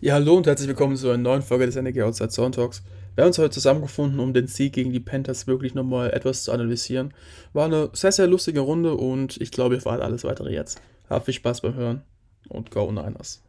[0.00, 2.84] Ja, hallo und herzlich willkommen zu einer neuen Folge des Energy Outside Sound Talks.
[3.16, 6.52] Wir haben uns heute zusammengefunden, um den Sieg gegen die Panthers wirklich nochmal etwas zu
[6.52, 7.12] analysieren.
[7.52, 10.80] War eine sehr, sehr lustige Runde und ich glaube, ihr fahrt alles weitere jetzt.
[11.10, 12.02] Habt viel Spaß beim Hören
[12.48, 13.42] und Go Niners.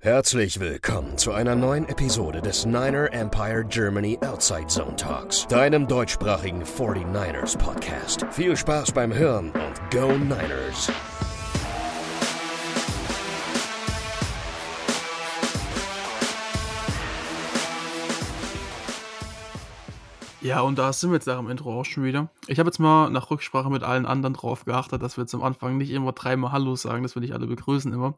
[0.00, 6.64] Herzlich willkommen zu einer neuen Episode des Niner Empire Germany Outside Zone Talks, deinem deutschsprachigen
[6.64, 8.24] 49ers Podcast.
[8.30, 10.90] Viel Spaß beim Hören und Go Niners!
[20.42, 22.30] Ja, und da sind wir jetzt nach dem Intro auch schon wieder.
[22.46, 25.76] Ich habe jetzt mal nach Rücksprache mit allen anderen drauf geachtet, dass wir zum Anfang
[25.76, 28.14] nicht immer dreimal Hallo sagen, dass wir nicht alle begrüßen immer.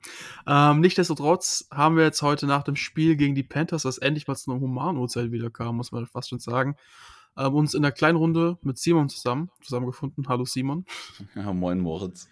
[0.47, 4.37] Ähm, Nichtsdestotrotz haben wir jetzt heute nach dem Spiel gegen die Panthers, was endlich mal
[4.37, 6.77] zu einer Human-Uhrzeit wieder kam, muss man fast schon sagen,
[7.37, 10.29] ähm, uns in der kleinen Runde mit Simon zusammen zusammengefunden.
[10.29, 10.85] Hallo Simon.
[11.35, 12.29] Ja, moin Moritz.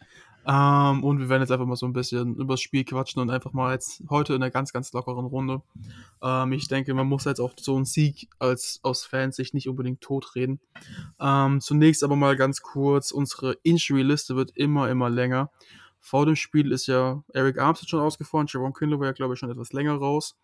[0.47, 3.31] Ähm, und wir werden jetzt einfach mal so ein bisschen über das Spiel quatschen und
[3.31, 5.63] einfach mal jetzt heute in einer ganz, ganz lockeren Runde.
[6.23, 10.01] Ähm, ich denke, man muss jetzt auch so einen Sieg als aus Fansicht nicht unbedingt
[10.01, 10.61] totreden.
[11.21, 15.51] Ähm, zunächst aber mal ganz kurz, unsere Injury-Liste wird immer, immer länger.
[16.01, 19.41] Vor dem Spiel ist ja Eric Armstead schon ausgefallen, Jerome Kindle war ja, glaube ich,
[19.41, 20.37] schon etwas länger raus.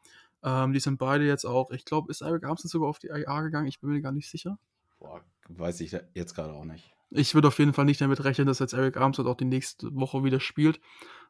[0.42, 3.40] Ähm, die sind beide jetzt auch, ich glaube, ist Eric Armstead sogar auf die IA
[3.42, 3.66] gegangen?
[3.66, 4.58] Ich bin mir gar nicht sicher.
[4.98, 6.95] Boah, weiß ich jetzt gerade auch nicht.
[7.10, 9.94] Ich würde auf jeden Fall nicht damit rechnen, dass jetzt Eric Armstead auch die nächste
[9.94, 10.80] Woche wieder spielt.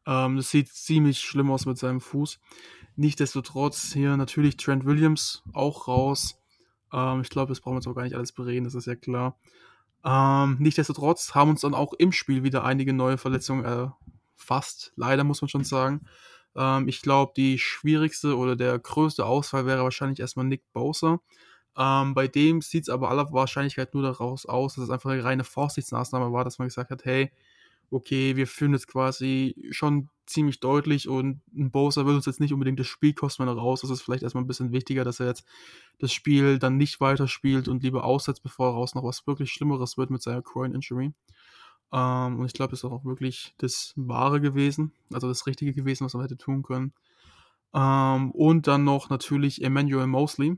[0.06, 2.38] Ähm, das sieht ziemlich schlimm aus mit seinem Fuß.
[2.96, 6.40] Nichtsdestotrotz hier natürlich Trent Williams auch raus.
[6.92, 8.94] Ähm, ich glaube, das brauchen wir jetzt auch gar nicht alles bereden, das ist ja
[8.94, 9.38] klar.
[10.04, 14.92] Ähm, nichtsdestotrotz haben uns dann auch im Spiel wieder einige neue Verletzungen erfasst.
[14.96, 16.06] Leider muss man schon sagen.
[16.54, 21.20] Ähm, ich glaube, die schwierigste oder der größte Ausfall wäre wahrscheinlich erstmal Nick Bowser.
[21.76, 25.24] Ähm, bei dem sieht es aber aller Wahrscheinlichkeit nur daraus aus, dass es einfach eine
[25.24, 27.30] reine Vorsichtsmaßnahme war, dass man gesagt hat, hey,
[27.90, 32.52] okay, wir führen jetzt quasi schon ziemlich deutlich und ein Bowser will uns jetzt nicht
[32.52, 33.90] unbedingt das Spiel kosten, wenn er raus ist.
[33.90, 35.44] Es ist vielleicht erstmal ein bisschen wichtiger, dass er jetzt
[35.98, 40.10] das Spiel dann nicht weiterspielt und lieber aussetzt, bevor raus noch was wirklich Schlimmeres wird
[40.10, 41.12] mit seiner Groin Injury.
[41.92, 46.04] Ähm, und ich glaube, das ist auch wirklich das Wahre gewesen, also das Richtige gewesen,
[46.04, 46.92] was man hätte tun können.
[47.72, 50.56] Ähm, und dann noch natürlich Emmanuel Mosley,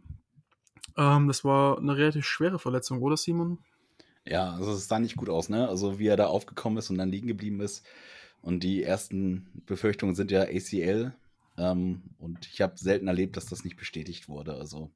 [0.99, 3.59] ähm, das war eine relativ schwere Verletzung, oder Simon?
[4.27, 5.69] Ja, also es sah nicht gut aus, ne?
[5.69, 7.87] Also wie er da aufgekommen ist und dann liegen geblieben ist.
[8.43, 11.15] Und die ersten Befürchtungen sind ja ACL.
[11.57, 14.55] Ähm, und ich habe selten erlebt, dass das nicht bestätigt wurde.
[14.55, 14.91] Also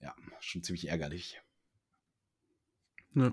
[0.00, 1.40] ja, schon ziemlich ärgerlich.
[3.14, 3.32] Ja.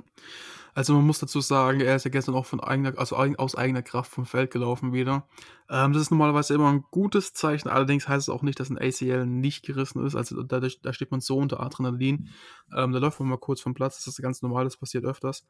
[0.73, 3.81] Also man muss dazu sagen, er ist ja gestern auch von eigener, also aus eigener
[3.81, 5.27] Kraft vom Feld gelaufen wieder.
[5.69, 8.77] Ähm, das ist normalerweise immer ein gutes Zeichen, allerdings heißt es auch nicht, dass ein
[8.77, 10.15] ACL nicht gerissen ist.
[10.15, 12.29] Also da, da steht man so unter Adrenalin.
[12.75, 15.45] Ähm, da läuft man mal kurz vom Platz, das ist ganz normal, das passiert öfters.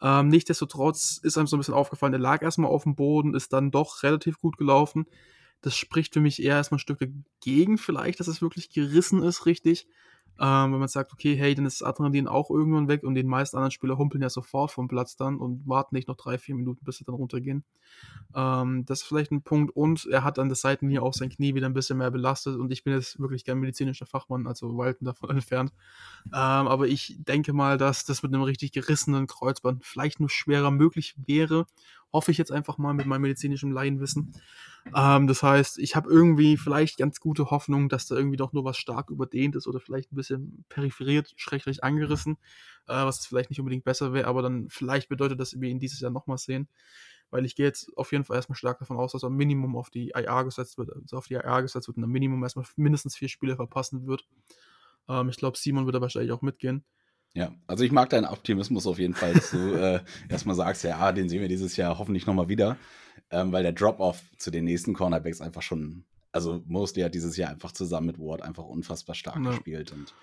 [0.00, 3.52] Ähm, nichtsdestotrotz ist einem so ein bisschen aufgefallen, er lag erstmal auf dem Boden, ist
[3.52, 5.06] dann doch relativ gut gelaufen.
[5.60, 9.46] Das spricht für mich eher erstmal ein Stück dagegen, vielleicht, dass es wirklich gerissen ist,
[9.46, 9.88] richtig.
[10.40, 13.56] Ähm, wenn man sagt, okay, hey, dann ist Adrenalin auch irgendwann weg und die meisten
[13.56, 16.84] anderen Spieler humpeln ja sofort vom Platz dann und warten nicht noch drei, vier Minuten,
[16.84, 17.64] bis sie dann runtergehen.
[18.34, 19.74] Ähm, das ist vielleicht ein Punkt.
[19.76, 22.72] Und er hat an der Seitenlinie auch sein Knie wieder ein bisschen mehr belastet und
[22.72, 25.72] ich bin jetzt wirklich kein medizinischer Fachmann, also weiten davon entfernt.
[26.26, 30.70] Ähm, aber ich denke mal, dass das mit einem richtig gerissenen Kreuzband vielleicht nur schwerer
[30.70, 31.66] möglich wäre.
[32.14, 34.32] Hoffe ich jetzt einfach mal mit meinem medizinischen Laienwissen.
[34.94, 38.64] Ähm, das heißt, ich habe irgendwie vielleicht ganz gute Hoffnung, dass da irgendwie doch nur
[38.64, 42.38] was stark überdehnt ist oder vielleicht ein bisschen peripheriert, schrecklich angerissen,
[42.86, 45.80] äh, was vielleicht nicht unbedingt besser wäre, aber dann vielleicht bedeutet das, dass wir ihn
[45.80, 46.68] dieses Jahr nochmal sehen.
[47.30, 49.90] Weil ich gehe jetzt auf jeden Fall erstmal stark davon aus, dass er Minimum auf
[49.90, 53.16] die IA gesetzt wird, also auf die IA gesetzt wird und ein Minimum erstmal mindestens
[53.16, 54.24] vier Spiele verpassen wird.
[55.08, 56.84] Ähm, ich glaube, Simon wird da wahrscheinlich auch mitgehen.
[57.34, 61.12] Ja, also ich mag deinen Optimismus auf jeden Fall, dass du äh, erstmal sagst, ja,
[61.12, 62.76] den sehen wir dieses Jahr hoffentlich nochmal wieder
[63.30, 67.50] ähm, weil der Drop-Off zu den nächsten Cornerbacks einfach schon, also Mosley hat dieses Jahr
[67.50, 69.50] einfach zusammen mit Ward einfach unfassbar stark ja.
[69.50, 70.14] gespielt und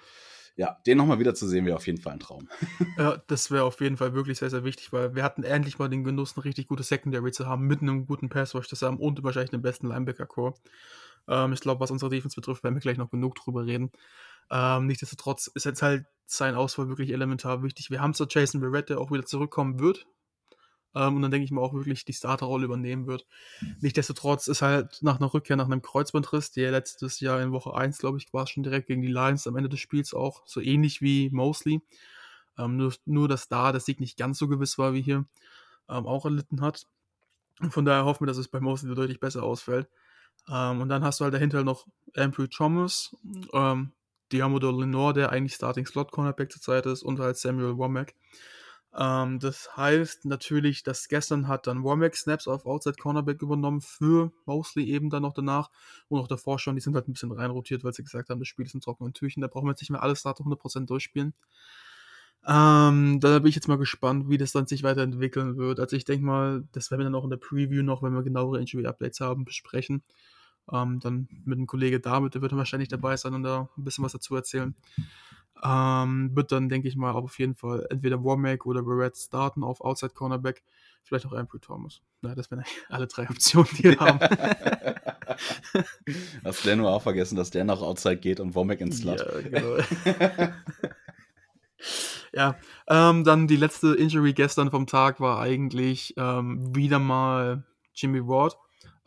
[0.58, 2.50] ja, den nochmal wieder zu sehen, wäre auf jeden Fall ein Traum.
[2.98, 5.88] Ja, das wäre auf jeden Fall wirklich sehr, sehr wichtig, weil wir hatten endlich mal
[5.88, 9.52] den Genuss, eine richtig gute Secondary zu haben, mit einem guten Pass-Rush zusammen und wahrscheinlich
[9.52, 10.54] den besten Linebacker-Core.
[11.30, 13.92] Ähm, ich glaube, was unsere Defense betrifft, werden wir gleich noch genug drüber reden.
[14.50, 17.90] Ähm, nichtsdestotrotz ist jetzt halt sein Ausfall wirklich elementar wichtig.
[17.92, 20.08] Wir haben zwar Jason Barrett, der auch wieder zurückkommen wird,
[20.94, 23.26] ähm, und dann denke ich mal auch wirklich die Starterrolle übernehmen wird.
[23.80, 27.98] Nichtsdestotrotz ist halt nach einer Rückkehr nach einem Kreuzbandriss, der letztes Jahr in Woche 1,
[28.00, 31.02] glaube ich, war schon direkt gegen die Lions am Ende des Spiels auch, so ähnlich
[31.02, 31.82] wie Mosley.
[32.58, 35.26] Ähm, nur, nur, dass da der Sieg nicht ganz so gewiss war wie hier,
[35.90, 36.88] ähm, auch erlitten hat.
[37.62, 39.88] Und von daher hoffen wir, dass es bei Mosley deutlich besser ausfällt.
[40.50, 43.16] Ähm, und dann hast du halt dahinter noch Andrew Thomas,
[43.54, 43.94] ähm,
[44.32, 48.14] Diamodo Lenore, der eigentlich Starting Slot Cornerback zurzeit ist, und halt Samuel Womack.
[48.94, 54.32] Ähm, das heißt natürlich, dass gestern hat dann Womack Snaps auf Outside Cornerback übernommen für
[54.46, 55.70] Mosley eben dann noch danach
[56.10, 56.76] und auch davor schon.
[56.76, 59.14] Die sind halt ein bisschen reinrotiert, weil sie gesagt haben, das Spiel ist in trockenen
[59.14, 59.42] Tüchen.
[59.42, 61.34] Da brauchen wir jetzt nicht mehr alles Data 100% durchspielen.
[62.48, 65.80] Ähm, da bin ich jetzt mal gespannt, wie das dann sich weiterentwickeln wird.
[65.80, 68.24] Also ich denke mal, das werden wir dann auch in der Preview noch, wenn wir
[68.24, 70.04] genauere Injury-Updates haben, besprechen.
[70.72, 74.04] Ähm, dann mit dem Kollege David, der wird wahrscheinlich dabei sein und da ein bisschen
[74.04, 74.76] was dazu erzählen.
[75.64, 79.82] Ähm, wird dann, denke ich mal, auf jeden Fall entweder Warmack oder Barrett starten auf
[79.82, 80.64] Outside Cornerback.
[81.04, 82.02] Vielleicht auch Andrew Thomas.
[82.22, 84.20] Na, das wären alle drei Optionen, die wir haben.
[86.44, 89.20] Hast du nur auch vergessen, dass der nach Outside geht und Womack ins Slot.
[89.20, 89.78] Ja, genau.
[92.34, 92.56] Ja,
[92.88, 97.64] ähm, dann die letzte Injury gestern vom Tag war eigentlich ähm, wieder mal
[97.94, 98.58] Jimmy Ward.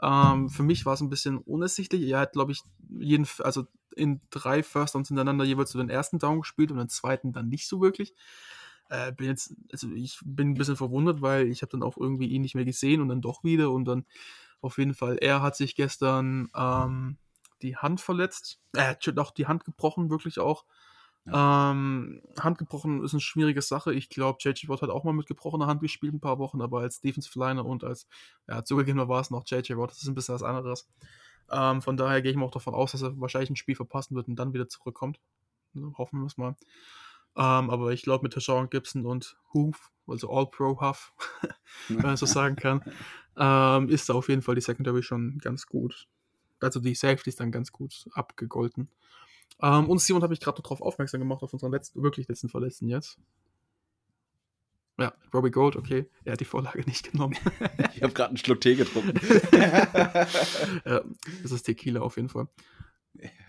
[0.05, 2.03] Ähm, für mich war es ein bisschen unersichtlich.
[2.03, 3.67] Er hat, glaube ich, jeden, also
[3.97, 7.49] in drei First Downs hintereinander jeweils so den ersten Down gespielt und den zweiten dann
[7.49, 8.15] nicht so wirklich.
[8.91, 12.27] Äh, bin jetzt, also ich bin ein bisschen verwundert, weil ich habe dann auch irgendwie
[12.27, 14.05] ihn nicht mehr gesehen und dann doch wieder und dann
[14.61, 17.17] auf jeden Fall, er hat sich gestern ähm,
[17.63, 20.65] die Hand verletzt, er äh, hat auch die Hand gebrochen, wirklich auch.
[21.27, 21.71] Ja.
[21.71, 23.95] Ähm, Hand gebrochen ist eine schwierige Sache.
[23.95, 26.81] Ich glaube, JJ Watt hat auch mal mit gebrochener Hand gespielt, ein paar Wochen, aber
[26.81, 28.07] als Defensive Liner und als,
[28.47, 30.87] ja, zugegeben war es noch JJ Watt, das ist ein bisschen was anderes.
[31.51, 34.15] Ähm, von daher gehe ich mal auch davon aus, dass er wahrscheinlich ein Spiel verpassen
[34.15, 35.21] wird und dann wieder zurückkommt.
[35.75, 36.57] Also, hoffen wir es mal.
[37.37, 41.13] Ähm, aber ich glaube, mit Tashawn Gibson und Hoof, also All-Pro Huff,
[41.89, 42.83] wenn man so sagen kann,
[43.37, 46.07] ähm, ist da auf jeden Fall die Secondary schon ganz gut.
[46.61, 48.89] Also die Safety ist dann ganz gut abgegolten.
[49.63, 52.89] Ähm, und Simon habe ich gerade darauf aufmerksam gemacht, auf unseren letzten, wirklich letzten Verletzten
[52.89, 53.19] jetzt.
[54.99, 56.09] Ja, Robbie Gold, okay.
[56.25, 57.37] Er hat die Vorlage nicht genommen.
[57.95, 59.19] ich habe gerade einen Schluck Tee getrunken.
[59.55, 61.03] ja,
[61.43, 62.47] das ist Tequila auf jeden Fall.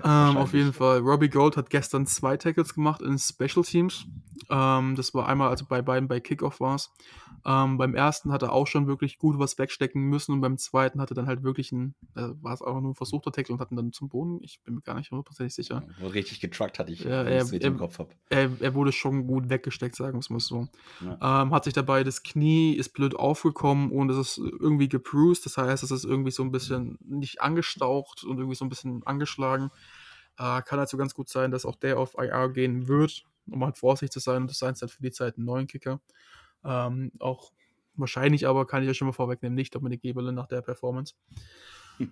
[0.04, 1.00] Ähm, auf jeden Fall.
[1.00, 4.06] Robbie Gold hat gestern zwei Tackles gemacht in Special Teams.
[4.50, 6.92] Ähm, das war einmal, also bei beiden bei Kickoff war es.
[7.48, 11.00] Ähm, beim ersten hat er auch schon wirklich gut was wegstecken müssen und beim zweiten
[11.00, 13.72] hatte dann halt wirklich ein, äh, war es einfach nur ein versuchter Tackle und hat
[13.72, 14.40] ihn dann zum Boden.
[14.42, 15.84] Ich bin mir gar nicht hundertprozentig sicher.
[16.02, 18.10] Ja, richtig getruckt hatte ich, ja, er, er, im Kopf habe.
[18.30, 20.68] Er, er, wurde schon gut weggesteckt, sagen wir es mal so.
[21.02, 21.44] Ja.
[21.44, 25.46] Ähm, hat sich dabei das Knie ist blöd aufgekommen und es ist irgendwie gebruised.
[25.46, 29.04] Das heißt, es ist irgendwie so ein bisschen nicht angestaucht und irgendwie so ein bisschen
[29.06, 29.70] angeschlagen.
[30.40, 33.78] Äh, kann also ganz gut sein, dass auch der auf IR gehen wird, um halt
[33.78, 36.02] vorsichtig zu sein und das sein dann für die Zeit einen neuen Kicker.
[36.66, 37.52] Ähm, auch
[37.96, 41.16] wahrscheinlich aber, kann ich ja schon mal vorwegnehmen, nicht Dominik Eberle nach der Performance.
[41.98, 42.12] Hm.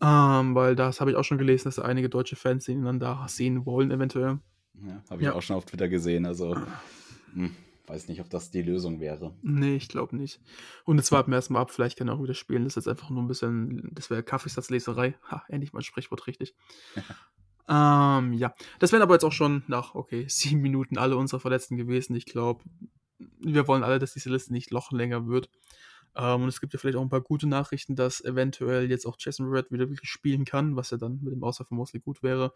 [0.00, 3.26] Ähm, weil das habe ich auch schon gelesen, dass einige deutsche Fans ihn dann da
[3.28, 4.38] sehen wollen, eventuell.
[4.86, 5.32] Ja, habe ich ja.
[5.32, 6.26] auch schon auf Twitter gesehen.
[6.26, 6.56] Also,
[7.32, 7.54] hm,
[7.86, 9.34] weiß nicht, ob das die Lösung wäre.
[9.42, 10.40] Nee, ich glaube nicht.
[10.84, 12.64] Und jetzt warten wir erstmal ab, vielleicht kann er auch wieder spielen.
[12.64, 15.14] Das ist jetzt einfach nur ein bisschen, das wäre Kaffeesatzleserei.
[15.30, 16.54] Ha, endlich mal ein Sprichwort richtig.
[17.68, 21.76] ähm, ja, das wären aber jetzt auch schon nach, okay, sieben Minuten alle unsere Verletzten
[21.76, 22.14] gewesen.
[22.16, 22.64] Ich glaube,
[23.18, 25.48] wir wollen alle, dass diese Liste nicht noch länger wird.
[26.16, 29.16] Ähm, und es gibt ja vielleicht auch ein paar gute Nachrichten, dass eventuell jetzt auch
[29.18, 32.22] Jason Red wieder wirklich spielen kann, was ja dann mit dem Ausfall von Mosley gut
[32.22, 32.52] wäre.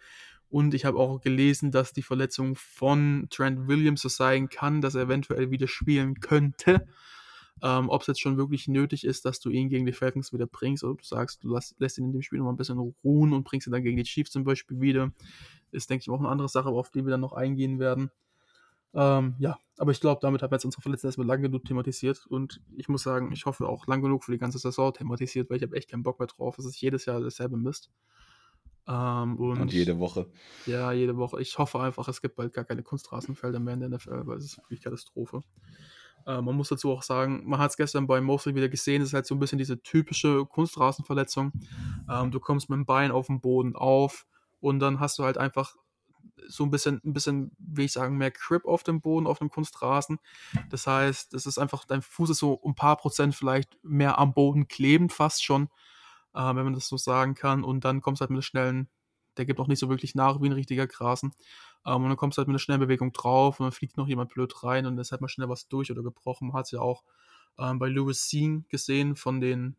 [0.48, 4.94] Und ich habe auch gelesen, dass die Verletzung von Trent Williams so sein kann, dass
[4.94, 6.86] er eventuell wieder spielen könnte.
[7.62, 10.46] Ähm, Ob es jetzt schon wirklich nötig ist, dass du ihn gegen die Falcons wieder
[10.46, 13.34] bringst, oder du sagst, du lässt, lässt ihn in dem Spiel nochmal ein bisschen ruhen
[13.34, 15.12] und bringst ihn dann gegen die Chiefs zum Beispiel wieder,
[15.70, 18.10] ist, denke ich, auch eine andere Sache, auf die wir dann noch eingehen werden.
[18.92, 22.26] Ähm, ja, aber ich glaube, damit haben wir jetzt unsere Verletzten erstmal lang genug thematisiert
[22.26, 25.58] und ich muss sagen, ich hoffe auch lang genug für die ganze Saison thematisiert, weil
[25.58, 26.58] ich habe echt keinen Bock mehr drauf.
[26.58, 27.90] Es ist jedes Jahr dasselbe Mist.
[28.88, 30.26] Ähm, und, und, jede Woche.
[30.66, 31.40] Ja, jede Woche.
[31.40, 34.44] Ich hoffe einfach, es gibt bald gar keine Kunstrasenfelder mehr in der NFL, weil es
[34.44, 35.42] ist wirklich Katastrophe.
[36.26, 39.08] Äh, man muss dazu auch sagen, man hat es gestern bei Mosley wieder gesehen, es
[39.08, 41.52] ist halt so ein bisschen diese typische Kunstrasenverletzung.
[42.10, 44.26] Ähm, du kommst mit dem Bein auf den Boden auf
[44.60, 45.76] und dann hast du halt einfach
[46.48, 49.50] so ein bisschen, ein bisschen, wie ich sagen, mehr Grip auf dem Boden, auf dem
[49.50, 50.18] Kunstrasen.
[50.70, 54.34] Das heißt, es ist einfach, dein Fuß ist so ein paar Prozent vielleicht mehr am
[54.34, 55.68] Boden klebend fast schon,
[56.34, 57.64] äh, wenn man das so sagen kann.
[57.64, 58.88] Und dann kommst du halt mit einer schnellen,
[59.36, 61.32] der gibt auch nicht so wirklich nach wie ein richtiger Grasen.
[61.86, 64.08] Ähm, und dann kommst du halt mit einer schnellen Bewegung drauf und dann fliegt noch
[64.08, 66.48] jemand blöd rein und ist halt mal schnell was durch oder gebrochen.
[66.48, 67.04] Man hat es ja auch
[67.58, 69.76] ähm, bei Lewis Seen gesehen von den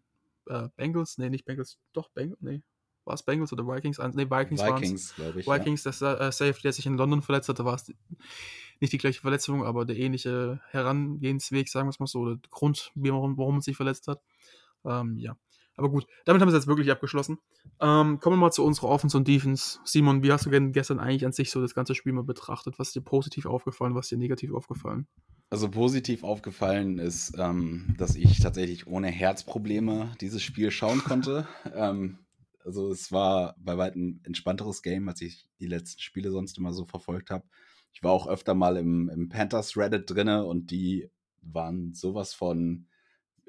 [0.48, 2.62] äh, Bengals, nee, nicht Bengals, doch Bengals, nee,
[3.06, 3.98] war es Bengals oder Vikings?
[3.98, 5.48] Ne, Vikings, Vikings glaube ich.
[5.48, 5.92] Vikings, ja.
[5.92, 7.92] das äh, Safety, der sich in London verletzt hatte, war es
[8.80, 12.92] nicht die gleiche Verletzung, aber der ähnliche Herangehensweg, sagen wir es mal so, der Grund,
[12.96, 14.22] warum, warum man sich verletzt hat.
[14.86, 15.38] Ähm, ja.
[15.78, 17.40] Aber gut, damit haben wir es jetzt wirklich abgeschlossen.
[17.80, 19.80] Ähm, kommen wir mal zu unserer Offense und Defense.
[19.84, 22.78] Simon, wie hast du denn gestern eigentlich an sich so das ganze Spiel mal betrachtet?
[22.78, 25.08] Was ist dir positiv aufgefallen, was ist dir negativ aufgefallen?
[25.50, 31.48] Also positiv aufgefallen ist, ähm, dass ich tatsächlich ohne Herzprobleme dieses Spiel schauen konnte.
[31.76, 32.20] ähm,
[32.66, 36.74] also es war bei weitem ein entspannteres Game, als ich die letzten Spiele sonst immer
[36.74, 37.46] so verfolgt habe.
[37.94, 41.10] Ich war auch öfter mal im, im Panthers Reddit drinne und die
[41.42, 42.88] waren sowas von,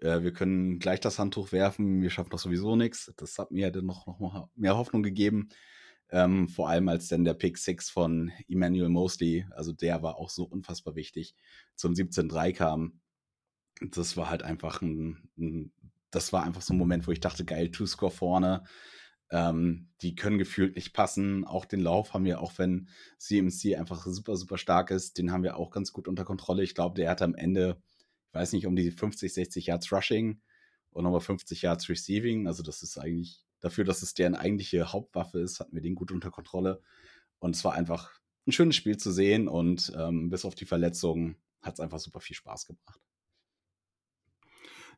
[0.00, 3.12] äh, wir können gleich das Handtuch werfen, wir schaffen doch sowieso nichts.
[3.16, 5.48] Das hat mir dann noch, noch mehr Hoffnung gegeben.
[6.10, 10.28] Ähm, vor allem als dann der Pick 6 von Emmanuel Mosley, also der war auch
[10.28, 11.34] so unfassbar wichtig,
[11.74, 13.00] zum 17-3 kam.
[13.80, 15.72] Das war halt einfach ein, ein,
[16.10, 18.64] das war einfach so ein Moment, wo ich dachte, geil, Two-Score vorne.
[19.32, 21.46] Ähm, die können gefühlt nicht passen.
[21.46, 25.42] Auch den Lauf haben wir, auch wenn CMC einfach super, super stark ist, den haben
[25.42, 26.62] wir auch ganz gut unter Kontrolle.
[26.62, 27.82] Ich glaube, der hat am Ende,
[28.28, 30.42] ich weiß nicht, um die 50, 60 Yards Rushing
[30.90, 32.46] und nochmal 50 Yards Receiving.
[32.46, 36.12] Also das ist eigentlich dafür, dass es deren eigentliche Hauptwaffe ist, hatten wir den gut
[36.12, 36.82] unter Kontrolle.
[37.38, 38.12] Und es war einfach
[38.46, 42.20] ein schönes Spiel zu sehen und ähm, bis auf die Verletzungen hat es einfach super
[42.20, 43.00] viel Spaß gemacht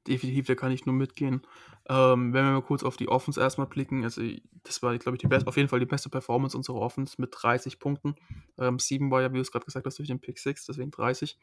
[0.07, 1.43] definitiv, da kann ich nur mitgehen.
[1.89, 4.23] Ähm, wenn wir mal kurz auf die Offense erstmal blicken, also
[4.63, 7.31] das war, glaube ich, die best, auf jeden Fall die beste Performance unserer Offense mit
[7.33, 8.15] 30 Punkten.
[8.59, 10.91] Ähm, 7 war ja, wie du es gerade gesagt hast, durch den Pick 6, deswegen
[10.91, 11.39] 30.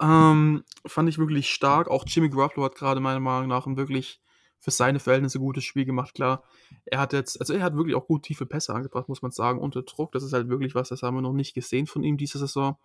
[0.00, 1.88] Ähm, fand ich wirklich stark.
[1.88, 4.20] Auch Jimmy Garoppolo hat gerade meiner Meinung nach ein wirklich
[4.60, 6.14] für seine Verhältnisse gutes Spiel gemacht.
[6.14, 6.42] Klar,
[6.84, 9.60] er hat jetzt, also er hat wirklich auch gut tiefe Pässe angebracht, muss man sagen,
[9.60, 10.12] unter Druck.
[10.12, 12.76] Das ist halt wirklich was, das haben wir noch nicht gesehen von ihm diese Saison.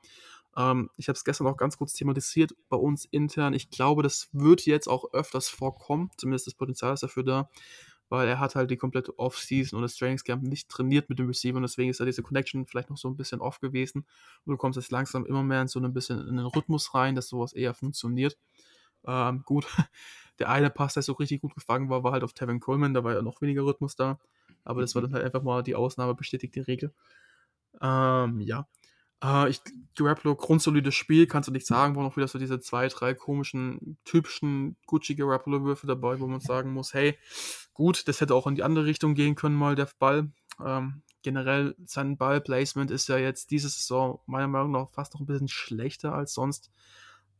[0.55, 3.53] Ähm, ich habe es gestern auch ganz kurz thematisiert bei uns intern.
[3.53, 6.11] Ich glaube, das wird jetzt auch öfters vorkommen.
[6.17, 7.49] Zumindest das Potenzial ist dafür da.
[8.09, 11.55] Weil er hat halt die komplette Offseason und das Trainingscamp nicht trainiert mit dem Receiver
[11.55, 14.05] und deswegen ist da diese Connection vielleicht noch so ein bisschen off gewesen.
[14.45, 17.15] Und du kommst jetzt langsam immer mehr in so ein bisschen in den Rhythmus rein,
[17.15, 18.37] dass sowas eher funktioniert.
[19.05, 19.65] Ähm, gut,
[20.39, 23.03] der eine Pass, der so richtig gut gefangen war, war halt auf Tevin Coleman, da
[23.03, 24.19] war ja noch weniger Rhythmus da.
[24.63, 25.07] Aber das war mhm.
[25.07, 26.93] dann halt einfach mal die Ausnahme, bestätigt die Regel.
[27.81, 28.67] Ähm, ja.
[29.23, 29.61] Äh, ich,
[29.95, 33.97] Garoppolo, grundsolides Spiel, kannst du nicht sagen, wo noch wieder so diese zwei, drei komischen,
[34.05, 37.17] typischen Gucci Garoppolo-Würfe dabei, wo man sagen muss, hey,
[37.73, 40.31] gut, das hätte auch in die andere Richtung gehen können, mal der Ball.
[40.63, 45.25] Ähm, generell, sein Ballplacement ist ja jetzt diese Saison meiner Meinung nach fast noch ein
[45.25, 46.71] bisschen schlechter als sonst.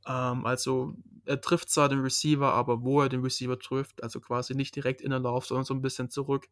[0.07, 4.55] Ähm, also, er trifft zwar den Receiver, aber wo er den Receiver trifft, also quasi
[4.55, 6.47] nicht direkt in der Lauf, sondern so ein bisschen zurück,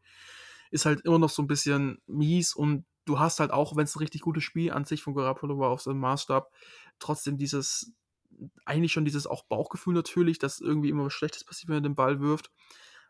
[0.72, 3.96] ist halt immer noch so ein bisschen mies und du hast halt auch, wenn es
[3.96, 6.52] ein richtig gutes Spiel an sich von Garoppolo war auf so einem Maßstab,
[7.00, 7.94] trotzdem dieses,
[8.66, 11.96] eigentlich schon dieses auch Bauchgefühl natürlich, dass irgendwie immer was Schlechtes passiert, wenn er den
[11.96, 12.52] Ball wirft.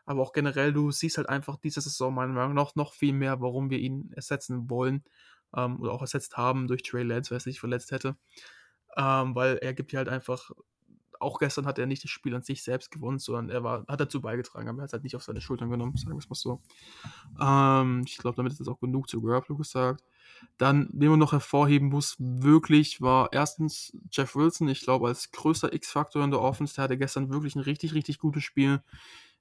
[0.04, 3.40] Aber auch generell, du siehst halt einfach diese Saison meiner Meinung nach noch viel mehr,
[3.40, 5.04] warum wir ihn ersetzen wollen
[5.56, 8.16] ähm, oder auch ersetzt haben durch Trey Lance, weil er sich verletzt hätte.
[8.96, 10.50] Ähm, weil er gibt ja halt einfach
[11.22, 14.00] auch gestern hat er nicht das Spiel an sich selbst gewonnen, sondern er war, hat
[14.00, 16.28] dazu beigetragen, aber er hat es halt nicht auf seine Schultern genommen, sagen wir es
[16.28, 16.60] mal so.
[17.40, 20.04] Ähm, ich glaube, damit ist das auch genug zu Garoppolo gesagt.
[20.58, 25.72] Dann, wen man noch hervorheben muss, wirklich war erstens Jeff Wilson, ich glaube, als größter
[25.72, 28.82] X-Faktor in der Offense, der hatte gestern wirklich ein richtig, richtig gutes Spiel.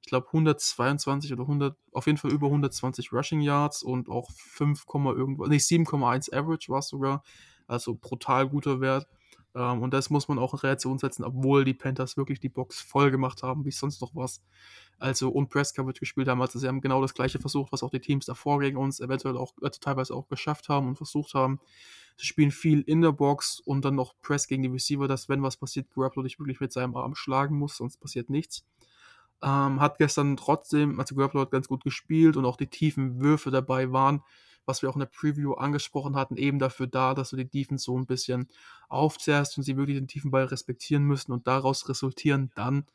[0.01, 4.85] Ich glaube, 122 oder 100, auf jeden Fall über 120 Rushing Yards und auch 5,
[4.93, 7.23] irgendwo, nee, 7,1 Average war es sogar.
[7.67, 9.07] Also brutal guter Wert.
[9.55, 12.79] Ähm, und das muss man auch in Reaktion setzen, obwohl die Panthers wirklich die Box
[12.81, 14.41] voll gemacht haben, wie sonst noch was.
[14.97, 16.41] Also und Press Coverage gespielt haben.
[16.41, 19.35] Also sie haben genau das gleiche versucht, was auch die Teams davor gegen uns eventuell
[19.37, 21.59] auch also teilweise auch geschafft haben und versucht haben.
[22.17, 25.41] Sie spielen viel in der Box und dann noch Press gegen die Receiver, dass wenn
[25.41, 28.63] was passiert, Garoppolo dich wirklich mit seinem Arm schlagen muss, sonst passiert nichts.
[29.41, 33.49] Ähm, hat gestern trotzdem, also Garoppolo hat ganz gut gespielt und auch die tiefen Würfe
[33.49, 34.21] dabei waren
[34.65, 37.85] was wir auch in der Preview angesprochen hatten, eben dafür da, dass du die Defense
[37.85, 38.47] so ein bisschen
[38.89, 42.85] aufzehrst und sie wirklich den tiefen Ball respektieren müssen und daraus resultieren dann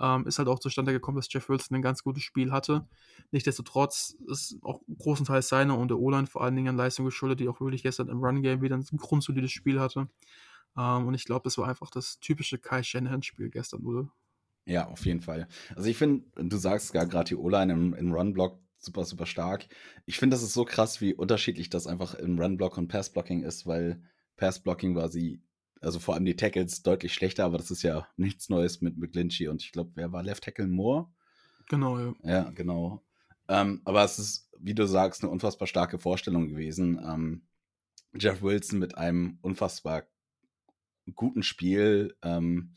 [0.00, 2.86] ähm, ist halt auch zustande gekommen, dass Jeff Wilson ein ganz gutes Spiel hatte.
[3.30, 7.48] Nichtsdestotrotz ist auch großenteils seiner und der O-Line vor allen Dingen an Leistung geschuldet, die
[7.48, 10.08] auch wirklich gestern im Run-Game wieder ein grundsolides Spiel hatte.
[10.76, 14.08] Ähm, und ich glaube, das war einfach das typische Kai Shanahan-Spiel gestern, oder?
[14.66, 15.46] Ja, auf jeden Fall.
[15.76, 19.66] Also ich finde, du sagst gar gerade die O-Line im, im Run-Block, super, super stark.
[20.06, 23.66] Ich finde, das ist so krass, wie unterschiedlich das einfach im Run-Block und Pass-Blocking ist,
[23.66, 24.02] weil
[24.36, 25.40] Pass-Blocking war sie,
[25.80, 29.48] also vor allem die Tackles, deutlich schlechter, aber das ist ja nichts Neues mit McGlinchey
[29.48, 31.08] und ich glaube, wer war Left Tackle Moore?
[31.68, 32.14] Genau, ja.
[32.22, 33.02] Ja, genau.
[33.48, 37.00] Ähm, aber es ist, wie du sagst, eine unfassbar starke Vorstellung gewesen.
[37.04, 37.42] Ähm,
[38.14, 40.06] Jeff Wilson mit einem unfassbar
[41.14, 42.16] guten Spiel.
[42.22, 42.74] Ähm,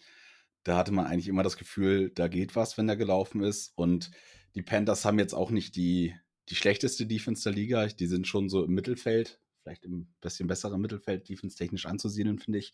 [0.64, 3.72] da hatte man eigentlich immer das Gefühl, da geht was, wenn er gelaufen ist.
[3.76, 4.12] Und
[4.58, 6.16] die Panthers haben jetzt auch nicht die,
[6.50, 7.86] die schlechteste Defense der Liga.
[7.86, 12.74] Die sind schon so im Mittelfeld, vielleicht im bisschen besseren Mittelfeld, defense-technisch anzusiedeln, finde ich.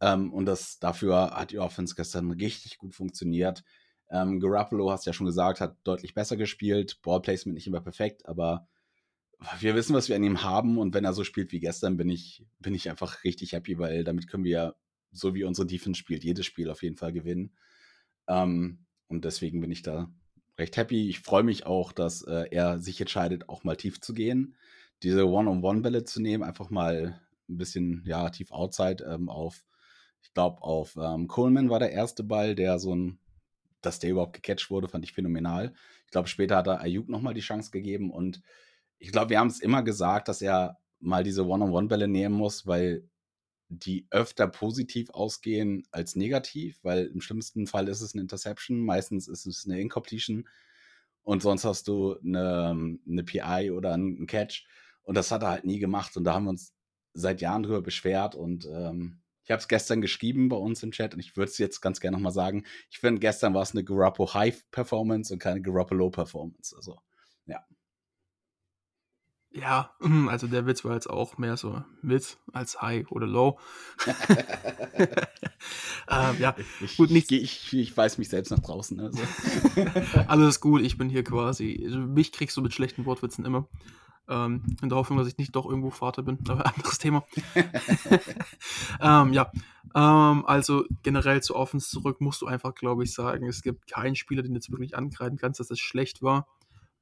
[0.00, 3.62] Ähm, und das, dafür hat die Offense gestern richtig gut funktioniert.
[4.10, 7.00] Ähm, Garoppolo, hast ja schon gesagt, hat deutlich besser gespielt.
[7.02, 8.68] Ballplacement nicht immer perfekt, aber
[9.60, 10.76] wir wissen, was wir an ihm haben.
[10.76, 14.02] Und wenn er so spielt wie gestern, bin ich, bin ich einfach richtig happy, weil
[14.02, 14.74] damit können wir,
[15.12, 17.56] so wie unsere Defense spielt, jedes Spiel auf jeden Fall gewinnen.
[18.26, 20.10] Ähm, und deswegen bin ich da
[20.58, 21.08] recht happy.
[21.08, 24.56] Ich freue mich auch, dass äh, er sich entscheidet, auch mal tief zu gehen,
[25.02, 29.64] diese One-on-One-Bälle zu nehmen, einfach mal ein bisschen, ja, tief outside ähm, auf,
[30.22, 33.18] Ich glaube, auf ähm, Coleman war der erste Ball, der so ein,
[33.82, 35.74] dass der überhaupt gecatcht wurde, fand ich phänomenal.
[36.06, 38.42] Ich glaube, später hat er Ayuk nochmal die Chance gegeben und
[38.98, 43.08] ich glaube, wir haben es immer gesagt, dass er mal diese One-on-One-Bälle nehmen muss, weil
[43.68, 49.28] die öfter positiv ausgehen als negativ, weil im schlimmsten Fall ist es eine Interception, meistens
[49.28, 50.48] ist es eine Incompletion
[51.22, 54.66] und sonst hast du eine, eine PI oder einen Catch
[55.02, 56.74] und das hat er halt nie gemacht und da haben wir uns
[57.14, 61.14] seit Jahren drüber beschwert und ähm, ich habe es gestern geschrieben bei uns im Chat
[61.14, 62.64] und ich würde es jetzt ganz gerne nochmal sagen.
[62.90, 66.74] Ich finde, gestern war es eine Garoppolo High Performance und keine Garoppolo Performance.
[66.76, 66.98] Also,
[67.46, 67.64] ja.
[69.58, 69.90] Ja,
[70.28, 73.58] also der Witz war jetzt auch mehr so mit als High oder Low.
[76.10, 77.32] ähm, ja, ich, gut, nicht.
[77.32, 79.00] Ich, ich, weiß mich selbst nach draußen.
[79.00, 79.18] Also.
[80.28, 81.82] Alles gut, ich bin hier quasi.
[81.86, 83.66] Also mich kriegst du mit schlechten Wortwitzen immer.
[84.28, 87.24] Ähm, in der Hoffnung, dass ich nicht doch irgendwo Vater bin, aber anderes Thema.
[89.00, 89.50] ähm, ja,
[89.94, 94.16] ähm, also generell zu Offens zurück musst du einfach, glaube ich, sagen, es gibt keinen
[94.16, 96.46] Spieler, den du jetzt wirklich angreifen kannst, dass es schlecht war.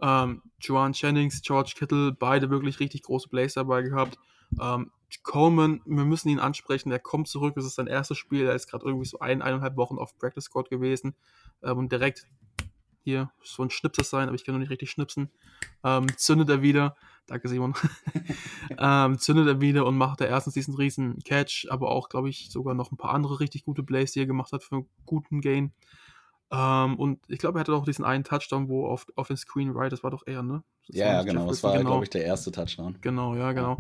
[0.00, 4.18] Ähm, Joan Jennings, George Kittle, beide wirklich richtig große Plays dabei gehabt.
[4.60, 4.90] Ähm,
[5.22, 8.68] Coleman, wir müssen ihn ansprechen, er kommt zurück, es ist sein erstes Spiel, er ist
[8.68, 11.14] gerade irgendwie so ein, eineinhalb Wochen auf Practice Squad gewesen.
[11.62, 12.26] Ähm, und direkt
[13.04, 15.30] hier so ein Schnipser sein, aber ich kann noch nicht richtig schnipsen,
[15.84, 16.96] ähm, zündet er wieder,
[17.26, 17.74] danke Simon,
[18.78, 22.50] ähm, zündet er wieder und macht er erstens diesen riesen Catch, aber auch, glaube ich,
[22.50, 25.42] sogar noch ein paar andere richtig gute Plays, die er gemacht hat für einen guten
[25.42, 25.72] Gain.
[26.50, 29.70] Ähm, und ich glaube, er hatte auch diesen einen Touchdown, wo auf, auf den Screen
[29.70, 30.62] right, das war doch er, ne?
[30.86, 31.90] Ja, ja genau, das war, genau.
[31.90, 32.98] glaube ich, der erste Touchdown.
[33.00, 33.78] Genau, ja, genau.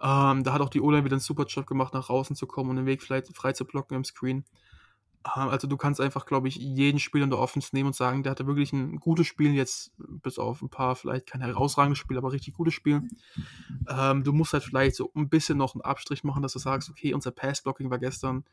[0.00, 0.32] Ja.
[0.32, 2.70] Ähm, da hat auch die O-Line wieder einen super Job gemacht, nach außen zu kommen
[2.70, 4.44] und den Weg frei, frei zu blocken im Screen.
[5.24, 8.22] Ähm, also du kannst einfach, glaube ich, jeden Spieler in der Offense nehmen und sagen,
[8.22, 12.18] der hatte wirklich ein gutes Spiel, jetzt bis auf ein paar, vielleicht kein herausragendes Spiel,
[12.18, 13.02] aber richtig gutes Spiel.
[13.88, 16.90] Ähm, du musst halt vielleicht so ein bisschen noch einen Abstrich machen, dass du sagst,
[16.90, 18.44] okay, unser Pass-Blocking war gestern,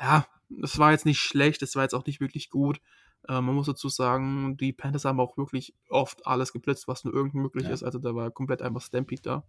[0.00, 2.80] ja, das war jetzt nicht schlecht, das war jetzt auch nicht wirklich gut.
[3.28, 7.12] Äh, man muss dazu sagen, die Panthers haben auch wirklich oft alles geblitzt, was nur
[7.14, 7.70] irgend möglich ja.
[7.70, 7.82] ist.
[7.82, 9.44] Also da war komplett einfach Stampede da.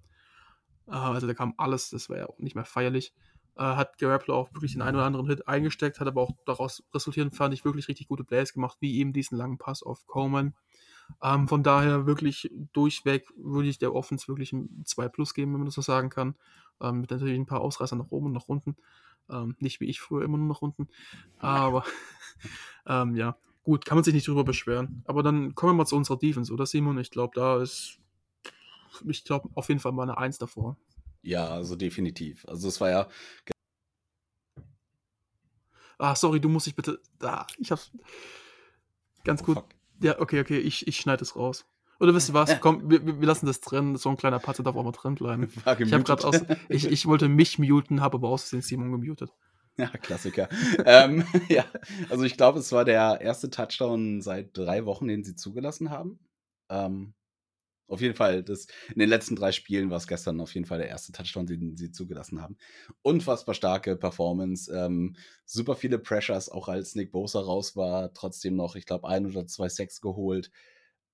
[0.87, 3.13] Äh, also da kam alles, das war ja auch nicht mehr feierlich.
[3.59, 6.81] Äh, hat Garoppolo auch wirklich den einen oder anderen Hit eingesteckt, hat aber auch daraus
[6.93, 10.53] resultierend, fand ich, wirklich richtig gute Plays gemacht, wie eben diesen langen Pass auf Coleman.
[11.21, 15.59] Ähm, von daher wirklich durchweg würde ich der Offense wirklich ein 2 Plus geben, wenn
[15.59, 16.35] man das so sagen kann.
[16.79, 18.77] Ähm, mit natürlich ein paar Ausreißer nach oben und nach unten.
[19.29, 20.87] Ähm, nicht wie ich früher immer nur nach unten.
[21.39, 21.83] Aber
[22.87, 25.03] ähm, ja, gut, kann man sich nicht drüber beschweren.
[25.05, 26.97] Aber dann kommen wir mal zu unserer Defense, oder Simon?
[26.97, 27.99] Ich glaube, da ist,
[29.05, 30.77] ich glaube, auf jeden Fall mal eine Eins davor.
[31.21, 32.45] Ja, also definitiv.
[32.47, 33.07] Also es war ja.
[35.97, 37.01] Ah, sorry, du musst dich bitte.
[37.21, 37.91] Ah, ich hab's.
[39.25, 39.55] Ganz oh, gut.
[39.57, 39.69] Fuck.
[40.01, 41.65] Ja, okay, okay, ich, ich schneide es raus.
[41.99, 42.57] Oder wisst ihr was?
[42.61, 43.97] Komm, wir, wir lassen das drin.
[43.97, 45.49] So ein kleiner Patzer darf auch mal drin bleiben.
[45.79, 49.31] Ich, hab grad aus, ich, ich wollte mich muten, habe aber aus den Simon gemutet.
[49.77, 50.49] Ja, Klassiker.
[50.85, 51.63] ähm, ja,
[52.09, 56.19] also ich glaube, es war der erste Touchdown seit drei Wochen, den sie zugelassen haben.
[56.69, 57.13] Ähm,
[57.89, 60.77] auf jeden Fall, das, in den letzten drei Spielen war es gestern auf jeden Fall
[60.77, 62.57] der erste Touchdown, den sie zugelassen haben.
[63.01, 68.75] Unfassbar starke Performance, ähm, super viele Pressures, auch als Nick Bosa raus war, trotzdem noch,
[68.75, 70.51] ich glaube, ein oder zwei Sacks geholt.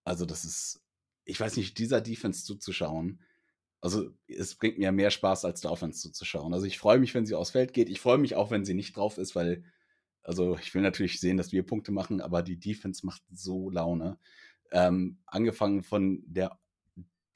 [0.03, 0.83] Also, das ist,
[1.23, 3.19] ich weiß nicht, dieser Defense zuzuschauen
[3.85, 6.55] also es bringt mir mehr Spaß, als der Offense zuzuschauen.
[6.55, 7.87] Also ich freue mich, wenn sie aufs Feld geht.
[7.87, 9.63] Ich freue mich auch, wenn sie nicht drauf ist, weil,
[10.23, 14.17] also ich will natürlich sehen, dass wir Punkte machen, aber die Defense macht so Laune.
[14.71, 16.57] Ähm, angefangen von der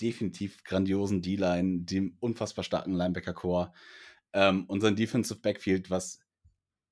[0.01, 3.73] definitiv grandiosen D-Line, dem unfassbar starken Linebacker-Core,
[4.33, 6.19] ähm, unseren Defensive Backfield, was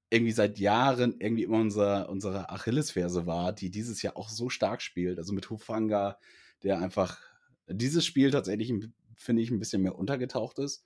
[0.09, 4.81] irgendwie seit Jahren irgendwie immer unser, unsere Achillesferse war, die dieses Jahr auch so stark
[4.81, 5.17] spielt.
[5.17, 6.17] Also mit Hufanga,
[6.63, 7.19] der einfach
[7.67, 8.71] dieses Spiel tatsächlich
[9.17, 10.85] finde ich, ein bisschen mehr untergetaucht ist.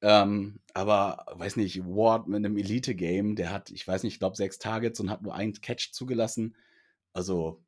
[0.00, 4.36] Ähm, aber, weiß nicht, Ward mit einem Elite-Game, der hat, ich weiß nicht, ich glaube,
[4.36, 6.56] sechs Targets und hat nur einen Catch zugelassen.
[7.12, 7.64] Also,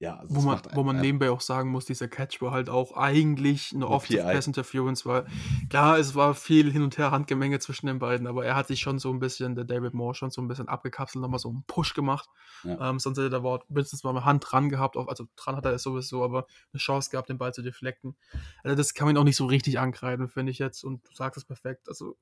[0.00, 2.96] ja, also wo man, wo man nebenbei auch sagen muss, dieser Catch war halt auch
[2.96, 5.26] eigentlich eine Offensive Pass Interference, weil
[5.70, 8.78] klar, es war viel hin und her Handgemenge zwischen den beiden, aber er hat sich
[8.78, 11.64] schon so ein bisschen, der David Moore schon so ein bisschen abgekapselt, nochmal so einen
[11.66, 12.28] Push gemacht.
[12.62, 12.90] Ja.
[12.90, 15.72] Ähm, sonst hätte er da mindestens mal eine Hand dran gehabt, also dran hat er
[15.72, 18.16] es sowieso, aber eine Chance gehabt, den Ball zu deflecken.
[18.62, 21.38] Also das kann man auch nicht so richtig angreifen, finde ich jetzt, und du sagst
[21.38, 21.88] es perfekt.
[21.88, 22.16] Also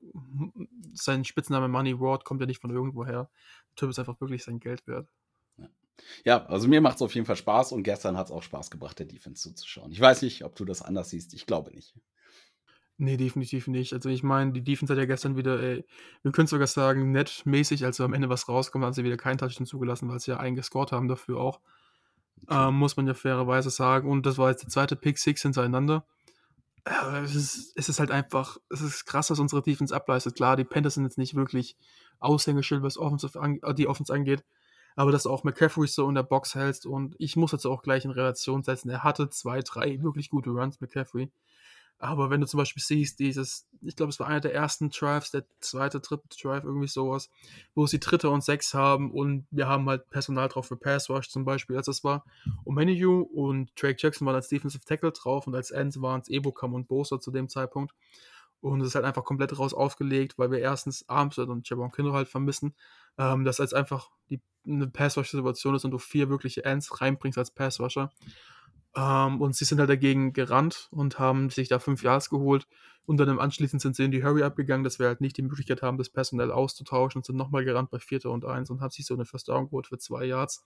[0.93, 3.29] sein Spitzname Money Ward kommt ja nicht von irgendwoher.
[3.69, 5.07] Der Typ ist einfach wirklich sein Geld wert.
[6.23, 8.71] Ja, also mir macht es auf jeden Fall Spaß und gestern hat es auch Spaß
[8.71, 9.91] gebracht, der Defense zuzuschauen.
[9.91, 11.33] Ich weiß nicht, ob du das anders siehst.
[11.33, 11.93] Ich glaube nicht.
[12.99, 13.93] Nee, definitiv nicht.
[13.93, 15.85] Also ich meine, die Defense hat ja gestern wieder, ey,
[16.23, 19.67] wir können sogar sagen, nettmäßig, als am Ende was rauskommt, haben sie wieder keinen Touchdown
[19.67, 21.59] zugelassen, weil sie ja eingescored haben dafür auch.
[22.43, 22.67] Okay.
[22.67, 24.09] Ähm, muss man ja fairerweise sagen.
[24.09, 26.05] Und das war jetzt der zweite Pick Six hintereinander.
[26.85, 30.35] Äh, es, ist, es ist halt einfach, es ist krass, was unsere Defense ableistet.
[30.35, 31.77] Klar, die Panthers sind jetzt nicht wirklich
[32.19, 34.43] Aushängeschild, was Offensive an, die Offense angeht.
[34.97, 37.83] Aber dass du auch McCaffrey so in der Box hältst und ich muss jetzt auch
[37.83, 38.89] gleich in Relation setzen.
[38.89, 41.31] Er hatte zwei, drei wirklich gute Runs, McCaffrey.
[41.99, 45.29] Aber wenn du zum Beispiel siehst, dieses, ich glaube, es war einer der ersten Drives,
[45.29, 47.29] der zweite, dritte Drive, irgendwie sowas,
[47.75, 51.29] wo sie dritte und sechs haben und wir haben halt Personal drauf für Pass Rush
[51.29, 51.77] zum Beispiel.
[51.77, 52.25] Also es war
[52.65, 56.73] Omeniu und Drake Jackson waren als Defensive Tackle drauf und als Ends waren es Ebokam
[56.73, 57.93] und Bosa zu dem Zeitpunkt.
[58.61, 62.13] Und es ist halt einfach komplett raus aufgelegt, weil wir erstens Armstead und Javon Kindle
[62.13, 62.75] halt vermissen.
[63.17, 67.51] Ähm, dass als einfach die, eine Pass-Rush-Situation ist und du vier wirkliche Ends reinbringst als
[67.51, 68.11] Pass-Rusher.
[68.95, 72.67] Ähm, und sie sind halt dagegen gerannt und haben sich da fünf Yards geholt.
[73.05, 75.41] Und dann im Anschließend sind sie in die Hurry-Up gegangen, dass wir halt nicht die
[75.41, 78.89] Möglichkeit haben, das personell auszutauschen und sind nochmal gerannt bei Vierter und Eins und haben
[78.89, 80.65] sich so eine First Down geholt für zwei Yards.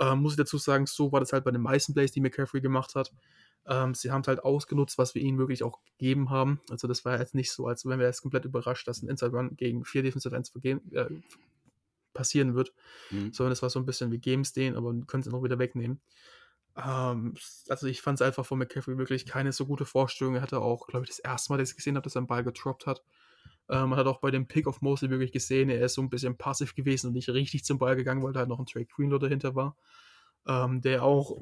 [0.00, 2.60] Ähm, muss ich dazu sagen, so war das halt bei den meisten Plays, die McCaffrey
[2.60, 3.12] gemacht hat.
[3.66, 6.60] Ähm, sie haben es halt ausgenutzt, was wir ihnen wirklich auch gegeben haben.
[6.70, 9.32] Also das war jetzt nicht so, als wenn wir jetzt komplett überrascht, dass ein Inside
[9.32, 11.06] Run gegen vier Defensive Ends äh,
[12.12, 12.72] passieren wird,
[13.10, 13.32] mhm.
[13.32, 16.00] sondern es war so ein bisschen wie Games den, aber können sie noch wieder wegnehmen.
[16.76, 17.34] Ähm,
[17.68, 20.36] also ich fand es einfach von McCaffrey wirklich keine so gute Vorstellung.
[20.36, 22.26] Er hatte auch, glaube ich, das erste Mal, dass ich gesehen habe, dass er einen
[22.26, 23.02] Ball getroppt hat.
[23.68, 26.10] Ähm, man hat auch bei dem Pick of Mosley wirklich gesehen, er ist so ein
[26.10, 28.84] bisschen passiv gewesen und nicht richtig zum Ball gegangen, weil da halt noch ein Trey
[28.84, 29.76] Greenlow dahinter war,
[30.46, 31.40] ähm, der auch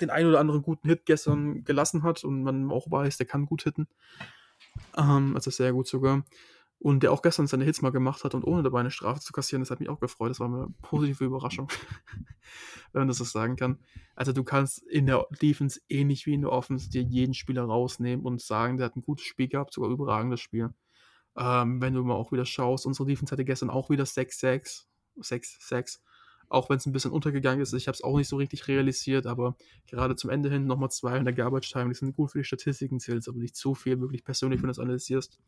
[0.00, 3.46] den einen oder anderen guten Hit gestern gelassen hat und man auch weiß, der kann
[3.46, 3.88] gut hitten.
[4.96, 6.24] Ähm, also sehr gut sogar.
[6.78, 9.32] Und der auch gestern seine Hits mal gemacht hat und ohne dabei eine Strafe zu
[9.32, 10.30] kassieren, das hat mich auch gefreut.
[10.30, 11.68] Das war eine positive Überraschung,
[12.92, 13.78] wenn man das so sagen kann.
[14.14, 18.26] Also du kannst in der Defense ähnlich wie in der Offense dir jeden Spieler rausnehmen
[18.26, 20.70] und sagen, der hat ein gutes Spiel gehabt, sogar überragendes Spiel.
[21.38, 24.84] Ähm, wenn du mal auch wieder schaust, unsere Defense hatte gestern auch wieder 6-6,
[25.20, 25.98] 6-6,
[26.48, 27.72] auch wenn es ein bisschen untergegangen ist.
[27.74, 31.16] Ich habe es auch nicht so richtig realisiert, aber gerade zum Ende hin nochmal zwei
[31.18, 34.00] in der Garbage Time, die sind gut für die Statistiken, zählt aber nicht zu viel,
[34.00, 35.38] wirklich persönlich, wenn du das analysierst.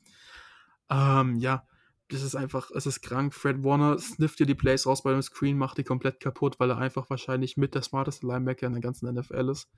[0.91, 1.67] Ähm, ja,
[2.09, 3.35] das ist einfach, es ist krank.
[3.35, 6.71] Fred Warner snifft dir die Plays raus bei dem Screen, macht die komplett kaputt, weil
[6.71, 9.69] er einfach wahrscheinlich mit der smarteste Linebacker in der ganzen NFL ist.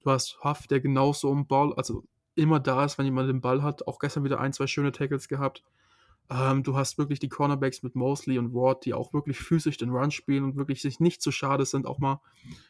[0.00, 2.04] Du hast Huff, der genauso im Ball, also
[2.40, 3.86] immer da ist, wenn jemand den Ball hat.
[3.86, 5.62] Auch gestern wieder ein, zwei schöne Tackles gehabt.
[6.30, 9.90] Ähm, du hast wirklich die Cornerbacks mit Mosley und Ward, die auch wirklich physisch den
[9.90, 11.86] Run spielen und wirklich sich nicht zu schade sind.
[11.86, 12.20] Auch mal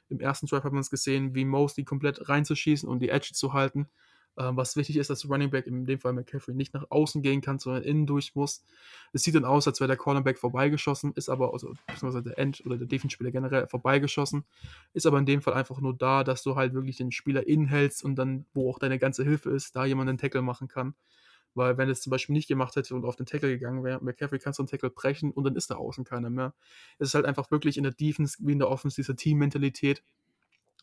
[0.09, 3.53] im ersten Drive hat man es gesehen, wie Mosley komplett reinzuschießen und die Edge zu
[3.53, 3.89] halten.
[4.39, 7.41] Ähm, was wichtig ist, dass Running Back, in dem Fall McCaffrey, nicht nach außen gehen
[7.41, 8.65] kann, sondern innen durch muss.
[9.13, 12.65] Es sieht dann aus, als wäre der Cornerback vorbeigeschossen, ist aber, also beziehungsweise der End-
[12.65, 14.45] oder der Defense-Spieler generell vorbeigeschossen,
[14.95, 17.67] ist aber in dem Fall einfach nur da, dass du halt wirklich den Spieler innen
[17.67, 20.95] hältst und dann, wo auch deine ganze Hilfe ist, da jemand einen Tackle machen kann.
[21.55, 24.39] Weil wenn es zum Beispiel nicht gemacht hätte und auf den Tackle gegangen wäre, McCaffrey
[24.39, 26.55] kannst du einen Tackle brechen und dann ist da außen keiner mehr.
[26.99, 30.05] Es ist halt einfach wirklich in der Defense wie in der Offense diese Team-Mentalität,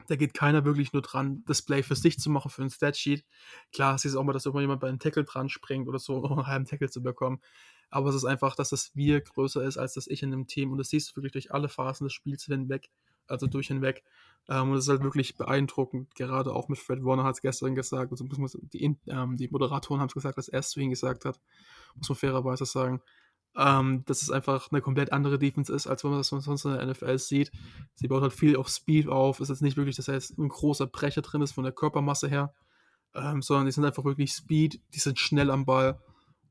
[0.07, 3.25] da geht keiner wirklich nur dran, das Play für sich zu machen, für ein Statsheet.
[3.73, 6.33] Klar, es ist auch mal, dass irgendjemand bei einem Tackle dran springt oder so, um
[6.39, 7.41] einen halben Tackle zu bekommen.
[7.89, 10.71] Aber es ist einfach, dass das Wir größer ist als das Ich in einem Team.
[10.71, 12.89] Und das siehst du wirklich durch alle Phasen des Spiels hinweg,
[13.27, 14.03] also durch hinweg.
[14.49, 16.13] Ähm, und das ist halt wirklich beeindruckend.
[16.15, 18.25] Gerade auch mit Fred Warner hat es gestern gesagt, also
[18.73, 21.39] die, ähm, die Moderatoren haben es gesagt, dass er es zu ihm gesagt hat.
[21.95, 23.01] Muss man fairerweise sagen
[23.57, 26.73] ähm, dass es einfach eine komplett andere Defense ist, als wenn man das sonst in
[26.73, 27.51] der NFL sieht.
[27.95, 29.39] Sie baut halt viel auf Speed auf.
[29.39, 32.27] Es ist nicht wirklich, dass er jetzt ein großer Brecher drin ist von der Körpermasse
[32.27, 32.53] her,
[33.15, 35.99] ähm, sondern die sind einfach wirklich Speed, die sind schnell am Ball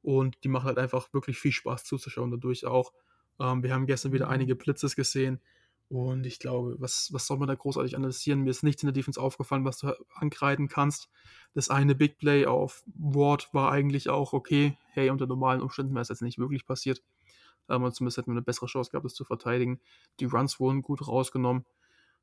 [0.02, 2.92] und die machen halt einfach wirklich viel Spaß zuzuschauen dadurch auch.
[3.38, 5.40] Ähm, wir haben gestern wieder einige Blitzes gesehen.
[5.88, 8.40] Und ich glaube, was, was soll man da großartig analysieren?
[8.40, 11.08] Mir ist nichts in der Defense aufgefallen, was du ankreiden kannst.
[11.54, 14.76] Das eine Big Play auf Ward war eigentlich auch okay.
[14.88, 17.02] Hey, unter normalen Umständen wäre es jetzt nicht wirklich passiert.
[17.68, 19.80] Aber zumindest hätten wir eine bessere Chance gehabt, das zu verteidigen.
[20.18, 21.64] Die Runs wurden gut rausgenommen.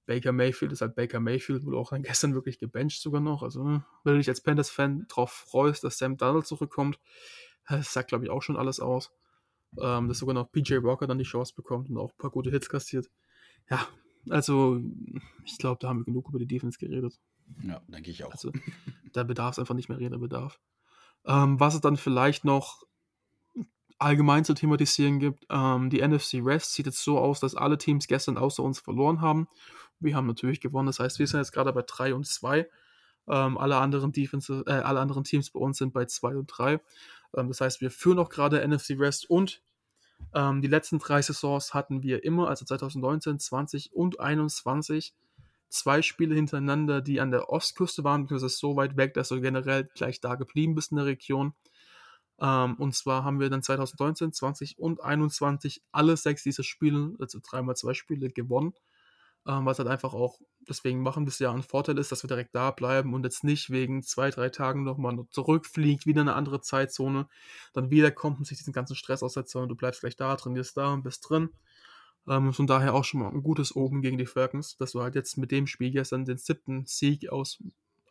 [0.05, 3.43] Baker Mayfield ist halt Baker Mayfield, wurde auch dann gestern wirklich gebencht sogar noch.
[3.43, 6.99] Also, ne, wenn du dich als Panthers-Fan darauf freust, dass Sam Donald zurückkommt,
[7.69, 9.11] das sagt, glaube ich, auch schon alles aus.
[9.81, 12.51] Ähm, dass sogar noch PJ Walker dann die Chance bekommt und auch ein paar gute
[12.51, 13.09] Hits kassiert
[13.69, 13.87] ja,
[14.29, 14.79] also
[15.45, 17.19] ich glaube, da haben wir genug über die Defense geredet.
[17.63, 18.31] Ja, denke ich auch.
[18.31, 18.51] Also
[19.13, 20.59] da bedarf es einfach nicht mehr reden, Bedarf.
[21.25, 22.83] Ähm, was es dann vielleicht noch
[23.97, 28.07] allgemein zu thematisieren gibt, ähm, die NFC West sieht jetzt so aus, dass alle Teams
[28.07, 29.47] gestern außer uns verloren haben.
[29.99, 32.67] Wir haben natürlich gewonnen, das heißt, wir sind jetzt gerade bei 3 und 2.
[33.25, 36.73] Ähm, alle, anderen Defense, äh, alle anderen Teams bei uns sind bei 2 und 3.
[37.37, 39.61] Ähm, das heißt, wir führen auch gerade NFC West und
[40.33, 45.13] ähm, die letzten drei Saisons hatten wir immer, also 2019, 20 und 21,
[45.69, 49.89] zwei Spiele hintereinander, die an der Ostküste waren, ist so weit weg, dass du generell
[49.95, 51.53] gleich da geblieben bist in der Region.
[52.39, 57.39] Ähm, und zwar haben wir dann 2019, 20 und 21 alle sechs dieser Spiele, also
[57.43, 58.73] dreimal zwei Spiele gewonnen.
[59.47, 62.55] Ähm, was halt einfach auch deswegen machen es ja ein Vorteil ist, dass wir direkt
[62.55, 66.61] da bleiben und jetzt nicht wegen zwei, drei Tagen nochmal zurückfliegt, wieder in eine andere
[66.61, 67.27] Zeitzone,
[67.73, 70.93] dann wiederkommt und sich diesen ganzen Stress aussetzt, sondern du bleibst gleich da, trainierst da
[70.93, 71.49] und bist drin.
[72.27, 75.15] Ähm, von daher auch schon mal ein gutes Oben gegen die Falcons, dass du halt
[75.15, 77.61] jetzt mit dem Spiel gestern den siebten Sieg aus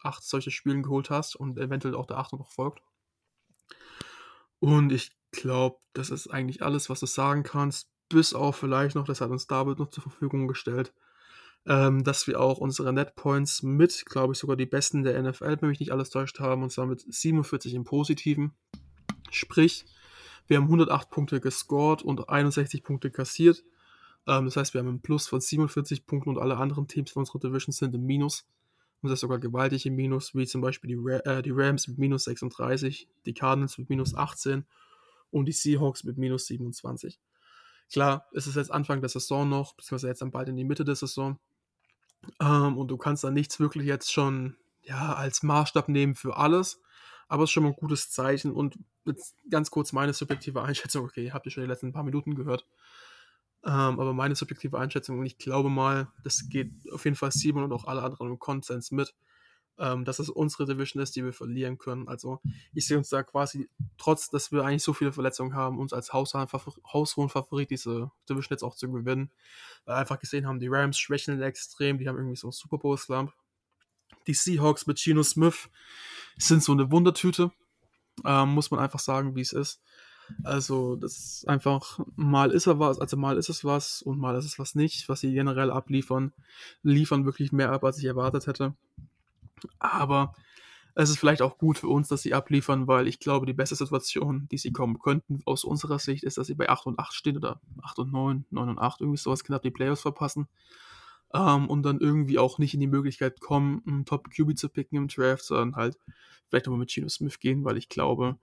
[0.02, 2.82] acht solche Spielen geholt hast und eventuell auch der achte noch folgt.
[4.58, 9.06] Und ich glaube, das ist eigentlich alles, was du sagen kannst, bis auf vielleicht noch,
[9.06, 10.92] das hat uns David noch zur Verfügung gestellt,
[11.66, 15.68] ähm, dass wir auch unsere Netpoints mit, glaube ich, sogar die besten der NFL, wenn
[15.68, 18.52] mich nicht alles täuscht haben, und zwar mit 47 im Positiven.
[19.30, 19.84] Sprich,
[20.48, 23.64] wir haben 108 Punkte gescored und 61 Punkte kassiert.
[24.26, 27.20] Ähm, das heißt, wir haben einen Plus von 47 Punkten und alle anderen Teams von
[27.20, 28.46] unserer Division sind im Minus.
[29.00, 31.88] Und das ist sogar gewaltig im Minus, wie zum Beispiel die, Ra äh, die Rams
[31.88, 34.64] mit minus 36, die Cardinals mit minus 18
[35.30, 37.18] und die Seahawks mit minus 27.
[37.90, 40.84] Klar, es ist jetzt Anfang der Saison noch, beziehungsweise jetzt dann bald in die Mitte
[40.84, 41.38] der Saison.
[42.40, 46.80] Ähm, und du kannst da nichts wirklich jetzt schon ja, als Maßstab nehmen für alles.
[47.28, 48.52] Aber es ist schon mal ein gutes Zeichen.
[48.52, 48.78] Und
[49.50, 51.04] ganz kurz meine subjektive Einschätzung.
[51.04, 52.66] Okay, habt ihr schon die letzten paar Minuten gehört.
[53.64, 57.64] Ähm, aber meine subjektive Einschätzung, und ich glaube mal, das geht auf jeden Fall Simon
[57.64, 59.14] und auch alle anderen im Konsens mit,
[59.78, 62.08] ähm, dass es unsere Division ist, die wir verlieren können.
[62.08, 62.40] Also
[62.74, 66.12] ich sehe uns da quasi, trotz dass wir eigentlich so viele Verletzungen haben, uns als
[66.12, 69.30] haushohen Favorit diese Division jetzt auch zu gewinnen.
[69.84, 73.32] Weil einfach gesehen haben, die Rams schwächeln extrem, die haben irgendwie so einen Super Bowl-Slump.
[74.26, 75.68] Die Seahawks mit Geno Smith
[76.36, 77.50] sind so eine Wundertüte,
[78.24, 79.80] ähm, muss man einfach sagen, wie es ist.
[80.44, 84.36] Also, das ist einfach, mal ist er was, also mal ist es was und mal
[84.36, 86.32] ist es was nicht, was sie generell abliefern.
[86.82, 88.74] Liefern wirklich mehr ab, als ich erwartet hätte.
[89.78, 90.34] Aber
[90.94, 93.74] es ist vielleicht auch gut für uns, dass sie abliefern, weil ich glaube, die beste
[93.74, 97.14] Situation, die sie kommen könnten, aus unserer Sicht, ist, dass sie bei 8 und 8
[97.14, 100.48] stehen oder 8 und 9, 9 und 8, irgendwie sowas knapp die Playoffs verpassen.
[101.34, 105.08] Ähm, und dann irgendwie auch nicht in die Möglichkeit kommen, einen Top-QB zu picken im
[105.08, 105.98] Draft, sondern halt
[106.48, 108.36] vielleicht nochmal mit Geno Smith gehen, weil ich glaube,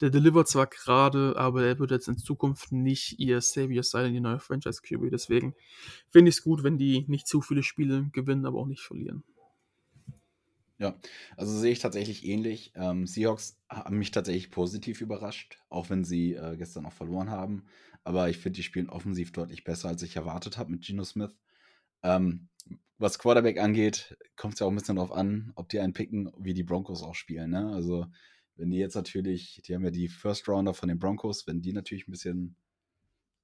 [0.00, 4.20] der delivert zwar gerade, aber er wird jetzt in Zukunft nicht ihr Savior sein, die
[4.20, 5.10] neue Franchise QB.
[5.10, 5.54] Deswegen
[6.10, 9.24] finde ich es gut, wenn die nicht zu viele Spiele gewinnen, aber auch nicht verlieren.
[10.78, 10.96] Ja,
[11.36, 12.72] also sehe ich tatsächlich ähnlich.
[12.76, 17.64] Ähm, Seahawks haben mich tatsächlich positiv überrascht, auch wenn sie äh, gestern auch verloren haben.
[18.04, 21.36] Aber ich finde, die spielen offensiv deutlich besser, als ich erwartet habe mit Geno Smith.
[22.04, 22.48] Ähm,
[22.98, 26.30] was Quarterback angeht, kommt es ja auch ein bisschen darauf an, ob die einen picken,
[26.38, 27.50] wie die Broncos auch spielen.
[27.50, 27.72] Ne?
[27.72, 28.06] Also
[28.56, 31.72] wenn die jetzt natürlich, die haben ja die First Rounder von den Broncos, wenn die
[31.72, 32.56] natürlich ein bisschen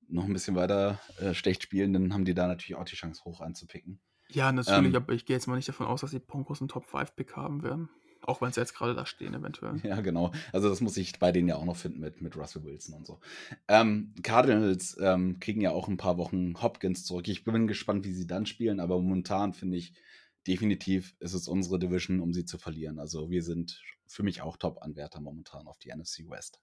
[0.08, 3.24] noch ein bisschen weiter äh, schlecht spielen, dann haben die da natürlich auch die Chance
[3.24, 4.00] hoch einzupicken.
[4.34, 6.68] Ja, natürlich, ähm, aber ich gehe jetzt mal nicht davon aus, dass die Broncos einen
[6.68, 7.88] Top-5-Pick haben werden.
[8.26, 9.76] Auch wenn sie jetzt gerade da stehen, eventuell.
[9.84, 10.32] Ja, genau.
[10.52, 13.06] Also das muss ich bei denen ja auch noch finden mit, mit Russell Wilson und
[13.06, 13.20] so.
[13.68, 17.28] Ähm, Cardinals ähm, kriegen ja auch ein paar Wochen Hopkins zurück.
[17.28, 19.92] Ich bin gespannt, wie sie dann spielen, aber momentan finde ich,
[20.46, 22.98] definitiv ist es unsere Division, um sie zu verlieren.
[22.98, 26.60] Also wir sind für mich auch Top-Anwärter momentan auf die NFC West.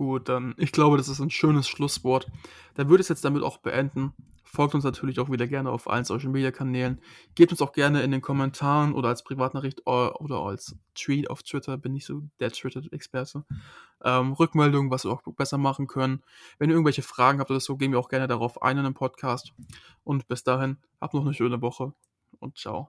[0.00, 2.26] Gut, dann ich glaube, das ist ein schönes Schlusswort.
[2.72, 4.14] Dann würde ich es jetzt damit auch beenden.
[4.44, 7.02] Folgt uns natürlich auch wieder gerne auf allen Social Media Kanälen.
[7.34, 11.76] Gebt uns auch gerne in den Kommentaren oder als Privatnachricht oder als Tweet auf Twitter,
[11.76, 13.44] bin ich so der Twitter-Experte,
[14.02, 16.22] ähm, Rückmeldungen, was wir auch besser machen können.
[16.58, 18.94] Wenn ihr irgendwelche Fragen habt oder so, gehen wir auch gerne darauf ein in einem
[18.94, 19.52] Podcast.
[20.02, 21.92] Und bis dahin, habt noch eine schöne Woche
[22.38, 22.88] und ciao.